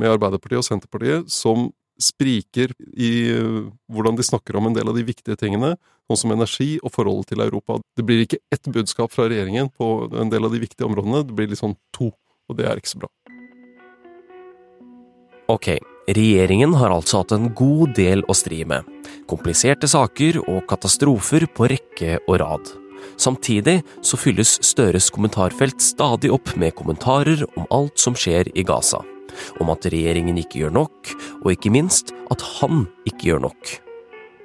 med 0.00 0.12
Arbeiderpartiet 0.14 0.62
og 0.62 0.68
Senterpartiet 0.68 1.32
som 1.32 1.70
spriker 2.00 2.72
i 2.92 3.12
eh, 3.32 3.60
hvordan 3.92 4.16
de 4.18 4.26
snakker 4.26 4.56
om 4.58 4.68
en 4.68 4.76
del 4.76 4.88
av 4.88 4.98
de 4.98 5.04
viktige 5.06 5.38
tingene, 5.38 5.74
sånn 6.08 6.22
som 6.24 6.34
energi 6.34 6.74
og 6.82 6.92
forholdet 6.94 7.32
til 7.32 7.44
Europa. 7.44 7.78
Det 7.96 8.06
blir 8.06 8.24
ikke 8.24 8.42
ett 8.52 8.68
budskap 8.72 9.14
fra 9.14 9.28
regjeringen 9.30 9.70
på 9.76 9.92
en 10.10 10.32
del 10.32 10.48
av 10.48 10.54
de 10.54 10.62
viktige 10.62 10.88
områdene, 10.88 11.24
det 11.28 11.36
blir 11.36 11.58
sånn 11.58 11.76
to, 11.94 12.10
og 12.48 12.58
det 12.58 12.68
er 12.68 12.80
ikke 12.80 12.94
så 12.94 13.04
bra. 13.04 13.12
Ok, 15.52 15.74
regjeringen 16.08 16.76
har 16.80 16.94
altså 16.94 17.20
hatt 17.20 17.34
en 17.36 17.50
god 17.56 17.92
del 17.98 18.22
å 18.30 18.36
stri 18.36 18.62
med. 18.68 18.86
Kompliserte 19.28 19.90
saker 19.90 20.40
og 20.46 20.64
katastrofer 20.70 21.48
på 21.52 21.68
rekke 21.72 22.22
og 22.24 22.38
rad. 22.40 22.72
Samtidig 23.20 23.80
så 24.06 24.16
fylles 24.16 24.56
Støres 24.64 25.10
kommentarfelt 25.12 25.82
stadig 25.84 26.32
opp 26.32 26.54
med 26.56 26.76
kommentarer 26.78 27.44
om 27.58 27.66
alt 27.74 27.98
som 28.00 28.16
skjer 28.16 28.48
i 28.56 28.64
Gaza 28.66 29.02
om 29.62 29.72
at 29.72 29.86
regjeringen 29.92 30.38
ikke 30.40 30.64
gjør 30.64 30.76
nok, 30.76 31.14
og 31.42 31.48
ikke 31.54 31.72
minst 31.74 32.12
at 32.32 32.44
han 32.60 32.86
ikke 33.08 33.32
gjør 33.32 33.46
nok. 33.48 33.72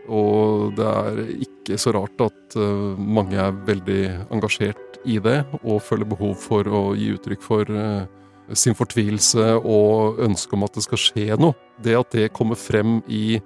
Og 0.07 0.75
det 0.77 0.87
er 0.87 1.21
ikke 1.43 1.79
så 1.81 1.91
rart 1.95 2.21
at 2.23 2.55
uh, 2.59 2.95
mange 2.97 3.39
er 3.39 3.55
veldig 3.67 4.03
engasjert 4.33 4.99
i 5.07 5.19
det, 5.23 5.41
og 5.63 5.83
føler 5.83 6.07
behov 6.07 6.37
for 6.39 6.67
å 6.67 6.83
gi 6.97 7.11
uttrykk 7.15 7.43
for 7.43 7.71
uh, 7.71 8.07
sin 8.55 8.77
fortvilelse 8.77 9.57
og 9.59 10.21
ønske 10.23 10.55
om 10.55 10.63
at 10.67 10.77
det 10.77 10.85
skal 10.87 11.03
skje 11.03 11.39
noe. 11.39 11.57
Det 11.83 11.97
at 11.99 12.15
det 12.15 12.31
kommer 12.35 12.59
frem 12.59 13.01
i 13.11 13.39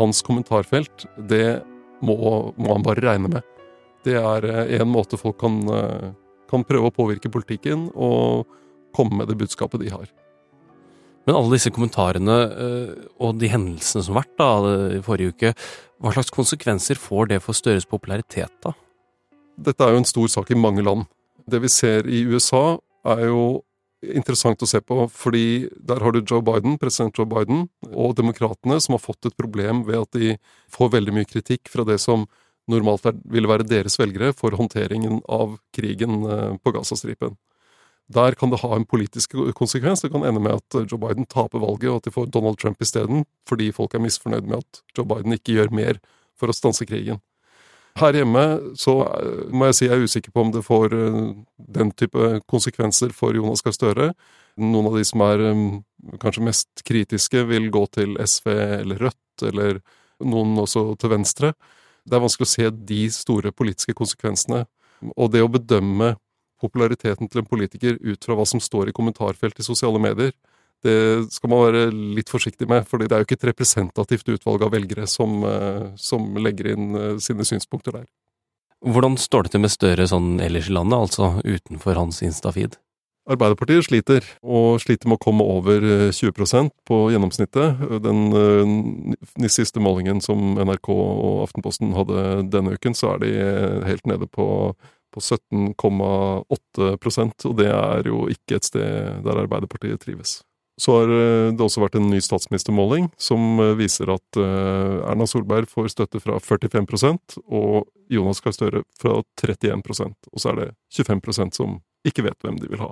hans 0.00 0.22
kommentarfelt, 0.24 1.04
det 1.28 1.60
må, 2.04 2.16
må 2.56 2.72
han 2.72 2.84
bare 2.84 3.04
regne 3.04 3.32
med. 3.36 3.52
Det 4.06 4.16
er 4.16 4.48
uh, 4.48 4.62
en 4.80 4.92
måte 4.92 5.20
folk 5.20 5.36
kan, 5.42 5.60
kan 6.48 6.64
prøve 6.64 6.88
å 6.88 6.96
påvirke 6.96 7.32
politikken 7.32 7.90
og 7.92 8.46
komme 8.96 9.20
med 9.20 9.28
det 9.28 9.36
budskapet 9.36 9.84
de 9.84 9.92
har. 9.92 10.08
Men 11.26 11.36
alle 11.36 11.56
disse 11.56 11.72
kommentarene 11.74 12.36
eh, 12.46 12.90
og 13.18 13.38
de 13.40 13.50
hendelsene 13.50 14.04
som 14.06 14.14
har 14.14 14.24
vært 14.24 14.40
da, 14.40 14.50
i 14.94 15.02
forrige 15.04 15.34
uke, 15.34 15.52
hva 16.02 16.12
slags 16.14 16.32
konsekvenser 16.34 17.00
får 17.00 17.32
det 17.32 17.40
for 17.44 17.56
Støres 17.56 17.88
popularitet, 17.88 18.52
da? 18.62 18.74
Dette 19.56 19.82
er 19.82 19.94
jo 19.94 20.02
en 20.02 20.08
stor 20.08 20.28
sak 20.28 20.52
i 20.52 20.58
mange 20.58 20.84
land. 20.84 21.06
Det 21.48 21.62
vi 21.62 21.70
ser 21.72 22.06
i 22.06 22.22
USA, 22.28 22.76
er 23.08 23.28
jo 23.30 23.42
interessant 24.04 24.60
å 24.62 24.68
se 24.68 24.82
på, 24.84 25.06
fordi 25.10 25.68
der 25.88 26.02
har 26.04 26.12
du 26.12 26.20
Joe 26.20 26.44
Biden, 26.44 26.76
president 26.78 27.16
Joe 27.16 27.28
Biden, 27.30 27.64
og 27.92 28.16
demokratene, 28.18 28.78
som 28.82 28.96
har 28.96 29.02
fått 29.02 29.30
et 29.30 29.38
problem 29.38 29.84
ved 29.88 30.02
at 30.02 30.18
de 30.18 30.34
får 30.72 30.92
veldig 30.98 31.14
mye 31.16 31.28
kritikk 31.28 31.70
fra 31.72 31.86
det 31.88 31.98
som 32.02 32.26
normalt 32.70 33.06
ville 33.30 33.50
være 33.50 33.66
deres 33.68 33.96
velgere 33.98 34.32
for 34.36 34.56
håndteringen 34.58 35.20
av 35.32 35.56
krigen 35.74 36.22
eh, 36.26 36.54
på 36.60 36.74
Gazastripen. 36.74 37.36
Der 38.12 38.36
kan 38.38 38.52
det 38.52 38.60
ha 38.62 38.76
en 38.76 38.86
politisk 38.86 39.34
konsekvens. 39.58 40.04
Det 40.04 40.12
kan 40.12 40.24
ende 40.24 40.40
med 40.40 40.60
at 40.60 40.90
Joe 40.90 41.00
Biden 41.02 41.26
taper 41.26 41.58
valget, 41.58 41.90
og 41.90 41.96
at 41.96 42.04
de 42.06 42.14
får 42.14 42.28
Donald 42.30 42.58
Trump 42.62 42.82
isteden, 42.82 43.24
fordi 43.48 43.72
folk 43.74 43.94
er 43.94 44.04
misfornøyd 44.04 44.46
med 44.46 44.62
at 44.62 44.82
Joe 44.96 45.06
Biden 45.06 45.34
ikke 45.34 45.56
gjør 45.58 45.74
mer 45.74 45.98
for 46.38 46.52
å 46.52 46.54
stanse 46.54 46.86
krigen. 46.86 47.18
Her 47.96 48.12
hjemme 48.12 48.42
så 48.76 48.98
eh, 49.08 49.44
må 49.56 49.70
jeg 49.70 49.78
si 49.78 49.86
jeg 49.88 49.96
er 49.96 50.04
usikker 50.04 50.34
på 50.34 50.44
om 50.44 50.50
det 50.52 50.64
får 50.66 50.92
eh, 50.92 51.20
den 51.78 51.92
type 51.96 52.40
konsekvenser 52.50 53.14
for 53.16 53.36
Jonas 53.36 53.64
Gahr 53.64 53.76
Støre. 53.76 54.10
Noen 54.60 54.90
av 54.90 54.98
de 54.98 55.04
som 55.08 55.24
er 55.24 55.44
eh, 55.48 55.62
kanskje 56.20 56.44
mest 56.44 56.84
kritiske, 56.86 57.46
vil 57.48 57.70
gå 57.72 57.86
til 57.96 58.18
SV 58.20 58.52
eller 58.82 59.00
Rødt, 59.06 59.46
eller 59.48 59.80
noen 60.20 60.58
også 60.60 60.90
til 61.00 61.14
venstre. 61.14 61.54
Det 62.06 62.16
er 62.16 62.22
vanskelig 62.22 62.46
å 62.46 62.52
se 62.52 62.70
de 62.92 63.00
store 63.12 63.52
politiske 63.56 63.96
konsekvensene. 63.96 64.66
Og 65.16 65.32
det 65.32 65.42
å 65.44 65.50
bedømme 65.52 66.14
populariteten 66.60 67.28
til 67.30 67.42
en 67.42 67.48
politiker 67.48 67.98
ut 68.00 68.24
fra 68.24 68.36
hva 68.36 68.46
som 68.48 68.62
står 68.62 68.90
i 68.90 68.96
kommentarfelt 68.96 69.58
i 69.60 69.66
sosiale 69.66 70.00
medier. 70.02 70.32
Det 70.84 71.32
skal 71.32 71.50
man 71.50 71.64
være 71.64 71.84
litt 71.90 72.30
forsiktig 72.30 72.68
med, 72.68 72.86
for 72.88 73.00
det 73.00 73.10
er 73.10 73.22
jo 73.22 73.28
ikke 73.28 73.38
et 73.40 73.50
representativt 73.50 74.28
utvalg 74.36 74.66
av 74.66 74.74
velgere 74.76 75.06
som, 75.10 75.40
eh, 75.44 75.92
som 75.96 76.36
legger 76.36 76.74
inn 76.74 76.88
eh, 76.94 77.12
sine 77.22 77.46
synspunkter 77.48 78.00
der. 78.00 78.08
Hvordan 78.84 79.16
står 79.18 79.46
det 79.46 79.54
til 79.54 79.64
med 79.64 79.72
Støre 79.72 80.06
sånn 80.06 80.36
ellers 80.44 80.68
i 80.68 80.74
landet, 80.76 80.98
altså 80.98 81.30
utenfor 81.42 81.96
hans 81.96 82.20
Instafeed? 82.22 82.76
Arbeiderpartiet 83.26 83.88
sliter, 83.88 84.26
og 84.46 84.76
sliter 84.78 85.08
med 85.10 85.16
å 85.16 85.24
komme 85.24 85.46
over 85.56 85.82
20 86.14 86.44
eh, 86.44 86.68
på 86.86 86.98
gjennomsnittet. 87.10 87.80
Den 88.04 89.48
siste 89.50 89.82
målingen 89.82 90.20
som 90.22 90.54
NRK 90.60 90.92
og 90.92 91.40
Aftenposten 91.48 91.96
hadde 91.96 92.44
denne 92.52 92.76
uken, 92.76 92.94
så 92.94 93.16
er 93.16 93.24
de 93.24 93.32
helt 93.88 94.06
nede 94.06 94.28
på 94.30 94.46
på 95.16 95.24
17,8% 95.24 97.48
og 97.48 97.54
det 97.58 97.70
er 97.72 98.02
jo 98.10 98.18
ikke 98.32 98.54
et 98.60 98.68
sted 98.68 99.24
der 99.24 99.40
Arbeiderpartiet 99.46 100.02
trives. 100.04 100.32
Så 100.76 100.92
har 100.92 101.08
eh, 101.08 101.54
det 101.56 101.62
også 101.64 101.80
vært 101.80 101.94
en 101.96 102.10
ny 102.12 102.18
statsministermåling 102.20 103.08
som 103.20 103.60
eh, 103.64 103.78
viser 103.78 104.10
at 104.12 104.38
eh, 104.40 105.08
Erna 105.08 105.26
Solberg 105.28 105.66
får 105.70 105.88
støtte 105.94 106.20
fra 106.20 106.36
45% 106.42 107.38
og 107.46 107.86
Jonas 108.12 108.40
Gahr 108.44 108.54
Støre 108.54 108.82
fra 109.00 109.22
31% 109.40 110.28
Og 110.30 110.42
så 110.42 110.52
er 110.52 110.56
det 110.60 110.68
25% 110.94 111.56
som 111.56 111.80
ikke 112.06 112.22
vet 112.28 112.38
hvem 112.44 112.56
de 112.60 112.68
vil 112.70 112.82
ha. 112.84 112.90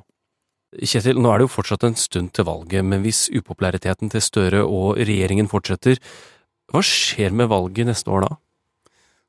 Kjetil, 0.75 1.21
nå 1.23 1.29
er 1.31 1.39
det 1.39 1.47
jo 1.47 1.55
fortsatt 1.55 1.85
en 1.87 1.95
stund 1.95 2.33
til 2.35 2.49
valget, 2.49 2.83
men 2.83 3.05
hvis 3.05 3.29
upopulariteten 3.31 4.11
til 4.11 4.23
Støre 4.25 4.65
og 4.65 4.99
regjeringen 4.99 5.47
fortsetter, 5.47 6.01
hva 6.73 6.81
skjer 6.83 7.31
med 7.37 7.47
valget 7.53 7.87
neste 7.87 8.11
år 8.11 8.21
da? 8.25 8.31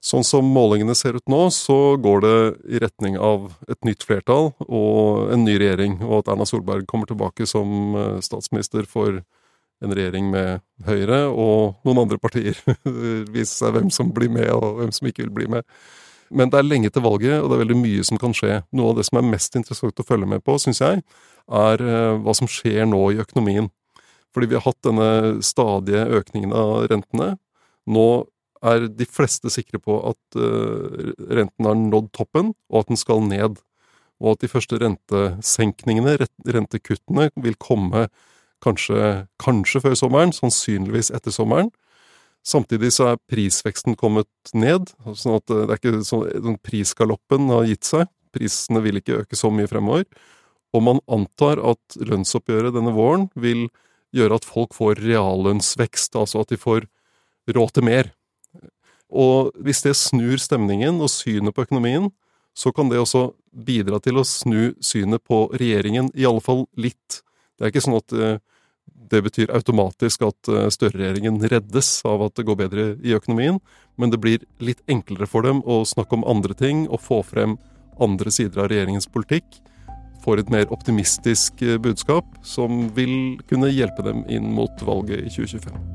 Sånn 0.05 0.25
som 0.27 0.45
målingene 0.45 0.93
ser 0.93 1.17
ut 1.17 1.31
nå, 1.31 1.47
så 1.49 1.95
går 1.97 2.19
det 2.21 2.35
i 2.69 2.81
retning 2.83 3.15
av 3.17 3.47
et 3.65 3.79
nytt 3.87 4.05
flertall 4.05 4.51
og 4.67 5.31
en 5.33 5.45
ny 5.47 5.55
regjering, 5.57 5.97
og 6.05 6.19
at 6.19 6.29
Erna 6.35 6.45
Solberg 6.45 6.85
kommer 6.89 7.09
tilbake 7.09 7.47
som 7.49 7.97
eh, 7.97 8.19
statsminister 8.21 8.85
for 8.89 9.23
en 9.83 9.95
regjering 9.97 10.29
med 10.29 10.61
Høyre 10.85 11.25
og 11.31 11.81
noen 11.87 12.03
andre 12.03 12.19
partier. 12.21 12.57
viser 13.35 13.55
seg 13.55 13.73
hvem 13.75 13.89
som 13.93 14.11
blir 14.13 14.29
med, 14.29 14.51
og 14.53 14.77
hvem 14.81 14.93
som 14.93 15.09
ikke 15.09 15.25
vil 15.25 15.33
bli 15.39 15.49
med. 15.57 15.65
Men 16.29 16.53
det 16.53 16.61
er 16.61 16.67
lenge 16.67 16.93
til 16.93 17.05
valget, 17.05 17.39
og 17.39 17.49
det 17.49 17.57
er 17.57 17.63
veldig 17.63 17.79
mye 17.81 18.05
som 18.05 18.21
kan 18.21 18.33
skje. 18.37 18.59
Noe 18.77 18.93
av 18.93 18.99
det 18.99 19.07
som 19.09 19.19
er 19.19 19.27
mest 19.29 19.57
interessant 19.57 20.01
å 20.01 20.05
følge 20.05 20.29
med 20.29 20.45
på, 20.45 20.59
syns 20.61 20.83
jeg, 20.85 21.01
er 21.65 21.81
eh, 21.81 22.13
hva 22.21 22.37
som 22.37 22.49
skjer 22.49 22.85
nå 22.89 23.01
i 23.13 23.19
økonomien. 23.25 23.71
Fordi 24.35 24.51
vi 24.51 24.59
har 24.59 24.65
hatt 24.67 24.85
denne 24.85 25.41
stadige 25.45 26.05
økningen 26.19 26.53
av 26.53 26.89
rentene. 26.91 27.33
Nå 27.89 28.07
er 28.65 28.87
de 28.89 29.07
fleste 29.09 29.51
sikre 29.53 29.79
på 29.81 29.97
at 30.11 30.37
uh, 30.39 31.13
renten 31.29 31.69
har 31.69 31.77
nådd 31.79 32.11
toppen, 32.17 32.53
og 32.71 32.83
at 32.83 32.91
den 32.91 32.99
skal 32.99 33.23
ned. 33.25 33.59
Og 34.23 34.35
at 34.35 34.45
de 34.45 34.49
første 34.51 34.79
rentesenkningene, 34.81 36.17
rentekuttene, 36.47 37.29
vil 37.43 37.57
komme 37.61 38.07
kanskje, 38.63 39.25
kanskje 39.41 39.81
før 39.83 39.97
sommeren, 39.99 40.33
sannsynligvis 40.35 41.11
etter 41.15 41.35
sommeren. 41.35 41.71
Samtidig 42.45 42.91
så 42.93 43.11
er 43.11 43.23
prisveksten 43.31 43.97
kommet 43.97 44.29
ned, 44.53 44.91
sånn 45.17 45.39
at 45.39 45.49
det 45.49 45.63
er 45.65 45.79
ikke 45.79 46.05
sånn 46.05 46.59
prisgaloppen 46.63 47.49
har 47.49 47.65
gitt 47.69 47.87
seg. 47.87 48.09
Prisene 48.35 48.83
vil 48.85 48.99
ikke 48.99 49.23
øke 49.23 49.39
så 49.39 49.49
mye 49.53 49.69
fremover. 49.69 50.05
Og 50.75 50.83
man 50.83 51.01
antar 51.11 51.61
at 51.63 51.97
lønnsoppgjøret 51.97 52.75
denne 52.75 52.93
våren 52.93 53.29
vil 53.39 53.67
gjøre 54.15 54.37
at 54.39 54.47
folk 54.47 54.75
får 54.75 55.01
reallønnsvekst, 55.03 56.15
altså 56.19 56.43
at 56.43 56.53
de 56.53 56.59
får 56.59 56.85
råd 57.55 57.75
til 57.75 57.87
mer. 57.87 58.11
Og 59.15 59.53
hvis 59.63 59.83
det 59.85 59.95
snur 59.95 60.35
stemningen 60.41 60.99
og 60.99 61.11
synet 61.13 61.55
på 61.55 61.63
økonomien, 61.63 62.09
så 62.55 62.71
kan 62.75 62.89
det 62.91 62.99
også 62.99 63.29
bidra 63.51 63.99
til 64.03 64.19
å 64.19 64.27
snu 64.27 64.73
synet 64.83 65.23
på 65.27 65.45
regjeringen, 65.55 66.11
i 66.15 66.27
alle 66.27 66.43
fall 66.43 66.65
litt. 66.79 67.21
Det 67.55 67.65
er 67.65 67.71
ikke 67.71 67.83
sånn 67.83 67.97
at 67.99 68.15
eh, 68.15 68.37
det 69.11 69.21
betyr 69.25 69.53
automatisk 69.55 70.25
at 70.27 70.51
eh, 70.51 70.67
Støre-regjeringen 70.73 71.39
reddes 71.51 71.97
av 72.07 72.23
at 72.27 72.35
det 72.39 72.47
går 72.47 72.59
bedre 72.65 72.87
i 73.03 73.15
økonomien, 73.15 73.59
men 73.99 74.11
det 74.11 74.21
blir 74.23 74.43
litt 74.63 74.83
enklere 74.91 75.27
for 75.29 75.47
dem 75.47 75.61
å 75.63 75.83
snakke 75.87 76.19
om 76.19 76.27
andre 76.27 76.57
ting 76.57 76.85
og 76.89 77.03
få 77.03 77.21
frem 77.27 77.57
andre 78.01 78.31
sider 78.33 78.63
av 78.63 78.71
regjeringens 78.71 79.07
politikk. 79.11 79.47
Får 80.25 80.41
et 80.41 80.51
mer 80.51 80.71
optimistisk 80.73 81.63
eh, 81.63 81.79
budskap 81.79 82.27
som 82.43 82.87
vil 82.95 83.37
kunne 83.51 83.71
hjelpe 83.71 84.07
dem 84.07 84.25
inn 84.31 84.51
mot 84.55 84.87
valget 84.87 85.23
i 85.23 85.31
2025. 85.31 85.94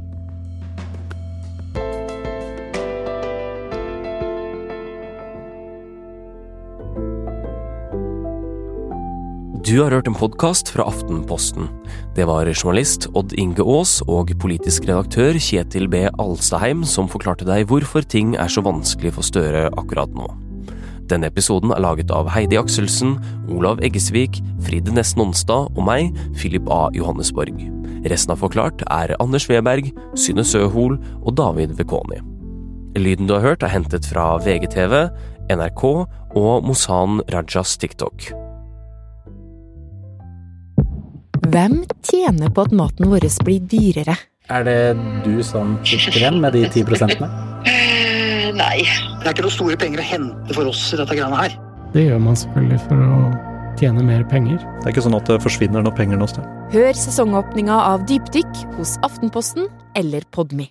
Du 9.70 9.76
har 9.78 9.92
hørt 9.94 10.08
en 10.10 10.16
podkast 10.18 10.72
fra 10.74 10.82
Aftenposten. 10.90 11.68
Det 12.16 12.24
var 12.26 12.48
journalist 12.50 13.04
Odd 13.14 13.36
Inge 13.38 13.62
Aas 13.62 14.00
og 14.10 14.32
politisk 14.42 14.88
redaktør 14.88 15.36
Kjetil 15.38 15.86
B. 15.86 16.00
Alstaheim 16.18 16.80
som 16.82 17.06
forklarte 17.06 17.46
deg 17.46 17.68
hvorfor 17.70 18.02
ting 18.02 18.32
er 18.34 18.50
så 18.50 18.64
vanskelig 18.66 19.12
for 19.14 19.28
Støre 19.28 19.68
akkurat 19.78 20.10
nå. 20.10 20.26
Denne 21.12 21.30
episoden 21.30 21.70
er 21.70 21.84
laget 21.86 22.10
av 22.10 22.32
Heidi 22.34 22.58
Akselsen, 22.58 23.14
Olav 23.46 23.78
Eggesvik, 23.86 24.40
Fride 24.66 24.90
Nesten 24.96 25.22
Onsdag 25.28 25.70
og 25.70 25.86
meg, 25.86 26.18
Philip 26.34 26.66
A. 26.66 26.88
Johannesborg. 26.98 27.62
Resten 28.10 28.34
av 28.34 28.42
Forklart 28.42 28.82
er 28.90 29.14
Anders 29.22 29.46
Weberg, 29.52 29.94
Synne 30.18 30.42
Søhol 30.42 30.98
og 31.20 31.38
David 31.38 31.78
Vekoni. 31.78 32.18
Lyden 32.98 33.30
du 33.30 33.38
har 33.38 33.52
hørt 33.52 33.62
er 33.62 33.76
hentet 33.78 34.10
fra 34.10 34.32
VGTV, 34.42 35.04
NRK 35.54 35.88
og 35.94 36.54
Mosan 36.66 37.22
Rajas 37.30 37.78
TikTok. 37.78 38.32
Hvem 41.50 41.80
tjener 42.06 42.50
på 42.54 42.62
at 42.62 42.74
maten 42.76 43.08
vår 43.10 43.24
blir 43.42 43.62
dyrere? 43.66 44.14
Er 44.54 44.62
det 44.66 44.76
du 45.24 45.40
som 45.42 45.72
sitter 45.82 46.20
igjen 46.20 46.38
med 46.42 46.54
de 46.54 46.62
ti 46.70 46.84
prosentene? 46.86 47.26
Uh, 47.66 48.52
nei. 48.54 48.84
Det 49.18 49.26
er 49.26 49.32
ikke 49.32 49.46
noen 49.48 49.56
store 49.56 49.78
penger 49.80 50.02
å 50.02 50.06
hente 50.06 50.54
for 50.54 50.70
oss 50.70 50.84
i 50.94 51.00
dette 51.00 51.16
greiene 51.16 51.40
her. 51.40 51.56
Det 51.90 52.06
gjør 52.06 52.22
man 52.22 52.38
selvfølgelig 52.38 52.80
for 52.86 53.02
å 53.02 53.20
tjene 53.80 54.06
mer 54.06 54.22
penger. 54.30 54.62
Det 54.62 54.86
er 54.86 54.94
ikke 54.94 55.06
sånn 55.08 55.18
at 55.18 55.26
det 55.26 55.40
forsvinner 55.42 55.82
noen 55.82 55.96
penger 55.98 56.20
noe 56.20 56.30
sted. 56.30 56.46
Hør 56.70 56.92
sesongåpninga 57.02 57.82
av 57.96 58.06
Dypdykk 58.06 58.66
hos 58.76 58.94
Aftenposten 59.06 59.66
eller 59.98 60.22
Podmy. 60.30 60.70